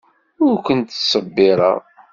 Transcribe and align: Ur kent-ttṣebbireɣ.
Ur 0.45 0.55
kent-ttṣebbireɣ. 0.65 1.77